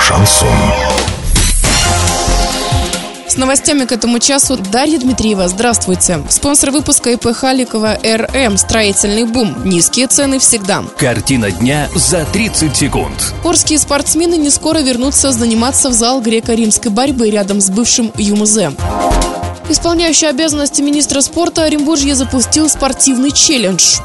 Шансон. 0.00 0.48
С 3.26 3.36
новостями 3.36 3.84
к 3.84 3.92
этому 3.92 4.18
часу 4.18 4.56
Дарья 4.56 4.98
Дмитриева. 4.98 5.48
Здравствуйте. 5.48 6.22
Спонсор 6.28 6.70
выпуска 6.70 7.10
ИП 7.10 7.32
Халикова 7.34 7.98
РМ 8.02 8.56
«Строительный 8.58 9.24
бум». 9.24 9.54
Низкие 9.64 10.06
цены 10.06 10.38
всегда. 10.38 10.84
Картина 10.98 11.50
дня 11.50 11.88
за 11.94 12.24
30 12.26 12.76
секунд. 12.76 13.34
Орские 13.44 13.78
спортсмены 13.78 14.36
не 14.36 14.50
скоро 14.50 14.78
вернутся 14.78 15.32
заниматься 15.32 15.88
в 15.88 15.92
зал 15.92 16.20
греко-римской 16.20 16.90
борьбы 16.90 17.30
рядом 17.30 17.60
с 17.60 17.70
бывшим 17.70 18.12
ЮМЗ. 18.16 18.74
Исполняющий 19.68 20.26
обязанности 20.26 20.82
министра 20.82 21.20
спорта 21.20 21.64
Оренбуржье 21.64 22.14
запустил 22.14 22.68
спортивный 22.68 23.30
челлендж. 23.30 23.98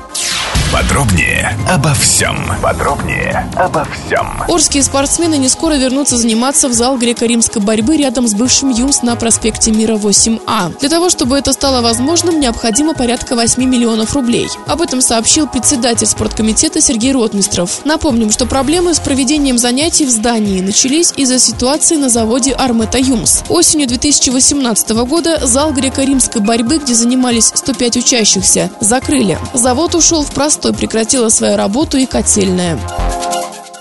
Подробнее 0.73 1.57
обо 1.69 1.93
всем. 1.93 2.37
Подробнее 2.61 3.49
обо 3.55 3.85
всем. 3.85 4.43
Орские 4.49 4.83
спортсмены 4.83 5.37
не 5.37 5.47
скоро 5.47 5.75
вернутся 5.75 6.17
заниматься 6.17 6.67
в 6.67 6.73
зал 6.73 6.97
греко-римской 6.97 7.61
борьбы 7.61 7.95
рядом 7.95 8.27
с 8.27 8.33
бывшим 8.33 8.69
ЮМС 8.69 9.01
на 9.01 9.15
проспекте 9.15 9.71
Мира 9.71 9.95
8А. 9.95 10.77
Для 10.79 10.89
того, 10.89 11.09
чтобы 11.09 11.37
это 11.37 11.53
стало 11.53 11.81
возможным, 11.81 12.41
необходимо 12.41 12.93
порядка 12.93 13.35
8 13.35 13.63
миллионов 13.63 14.13
рублей. 14.13 14.49
Об 14.67 14.81
этом 14.81 14.99
сообщил 14.99 15.47
председатель 15.47 16.05
спорткомитета 16.05 16.81
Сергей 16.81 17.13
Ротмистров. 17.13 17.85
Напомним, 17.85 18.29
что 18.29 18.45
проблемы 18.45 18.93
с 18.93 18.99
проведением 18.99 19.57
занятий 19.57 20.05
в 20.05 20.09
здании 20.09 20.59
начались 20.59 21.13
из-за 21.15 21.39
ситуации 21.39 21.95
на 21.95 22.09
заводе 22.09 22.51
Армета 22.51 22.97
ЮМС. 22.97 23.43
Осенью 23.47 23.87
2018 23.87 24.89
года 24.89 25.47
зал 25.47 25.71
греко-римской 25.71 26.41
борьбы, 26.41 26.79
где 26.79 26.93
занимались 26.93 27.53
105 27.55 27.97
учащихся, 27.97 28.69
закрыли. 28.81 29.39
Завод 29.53 29.95
ушел 29.95 30.23
в 30.23 30.31
простой 30.31 30.56
простой 30.57 30.73
прекратила 30.73 31.29
свою 31.29 31.55
работу 31.55 31.97
и 31.97 32.07
котельная. 32.07 32.79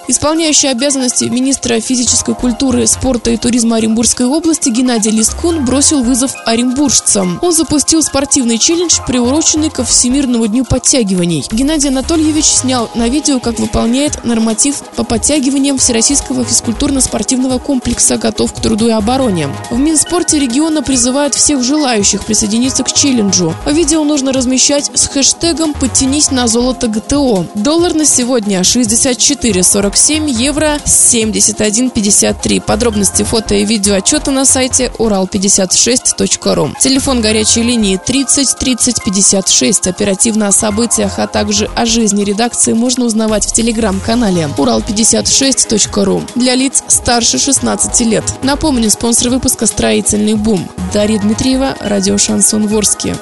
Исполняющий 0.09 0.69
обязанности 0.69 1.25
министра 1.25 1.81
физической 1.81 2.37
культуры, 2.37 2.87
спорта 2.87 3.33
и 3.33 3.37
туризма 3.37 3.77
Оренбургской 3.77 4.27
области 4.27 4.69
Геннадий 4.69 5.11
Листкун 5.11 5.65
бросил 5.65 6.05
вызов 6.05 6.33
оренбуржцам. 6.45 7.41
Он 7.43 7.53
запустил 7.53 8.05
спортивный 8.05 8.59
челлендж, 8.59 9.01
приуроченный 9.05 9.69
ко 9.69 9.83
Всемирному 9.83 10.47
дню 10.47 10.65
подтягиваний. 10.65 11.45
Геннадий 11.51 11.89
Анатольевич 11.89 12.45
снял 12.45 12.89
на 12.95 13.09
видео, 13.09 13.41
как 13.41 13.59
выполняет 13.59 14.25
норматив 14.25 14.81
по 14.95 15.03
подтягиваниям 15.03 15.77
Всероссийского 15.77 16.45
физкультурно-спортивного 16.45 17.59
комплекса 17.59 18.17
«Готов 18.17 18.53
к 18.53 18.61
труду 18.61 18.87
и 18.87 18.93
обороне». 18.93 19.49
В 19.71 19.79
Минспорте 19.79 20.39
региона 20.39 20.83
призывают 20.83 21.34
всех 21.34 21.65
желающих 21.65 22.25
присоединиться 22.25 22.84
к 22.84 22.93
челленджу. 22.93 23.55
Видео 23.67 24.05
нужно 24.05 24.33
размещать 24.33 24.89
с 24.95 25.09
хэштегом 25.09 25.75
«Подтянись 25.75 26.31
на 26.31 26.47
золото 26.47 26.87
ГТО». 26.87 27.47
Доллар 27.55 27.95
на 27.95 28.05
сегодня 28.05 28.61
64,40 28.61 29.96
47 29.97 30.29
евро 30.29 30.77
71,53. 30.85 32.61
Подробности 32.61 33.23
фото 33.23 33.55
и 33.55 33.65
видео 33.65 33.95
отчета 33.95 34.31
на 34.31 34.45
сайте 34.45 34.93
урал56.ру. 34.99 36.75
Телефон 36.79 37.23
горячей 37.23 37.63
линии 37.63 37.97
30 37.97 38.59
30 38.59 39.03
56. 39.03 39.87
Оперативно 39.87 40.49
о 40.49 40.53
событиях, 40.53 41.19
а 41.19 41.27
также 41.27 41.71
о 41.75 41.87
жизни 41.87 42.25
редакции 42.25 42.75
можно 42.75 43.07
узнавать 43.07 43.47
в 43.47 43.53
телеграм-канале 43.55 44.51
урал56.ру 44.59 46.23
для 46.35 46.55
лиц 46.55 46.85
старше 46.89 47.39
16 47.39 48.01
лет. 48.01 48.25
Напомню, 48.43 48.91
спонсор 48.91 49.31
выпуска 49.31 49.67
«Строительный 49.67 50.35
бум». 50.35 50.69
Дарья 50.93 51.19
Дмитриева, 51.19 51.75
радио 51.81 52.19
«Шансон 52.19 52.67
Ворске». 52.67 53.17